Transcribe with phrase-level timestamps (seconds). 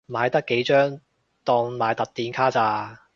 [0.07, 0.99] 買得幾張
[1.43, 3.01] 當買特典卡咋